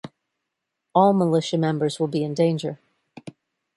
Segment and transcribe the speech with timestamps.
[0.95, 2.79] All militia members will be in danger.